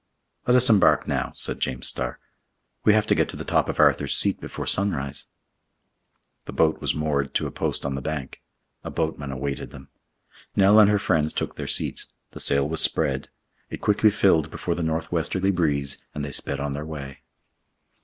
[0.47, 2.17] "Let us embark now," said James Starr.
[2.83, 5.27] "We have to get to the top of Arthur's Seat before sunrise."
[6.45, 8.41] The boat was moored to a post on the bank.
[8.83, 9.89] A boatman awaited them.
[10.55, 13.29] Nell and her friends took their seats; the sail was spread;
[13.69, 17.19] it quickly filled before the northwesterly breeze, and they sped on their way.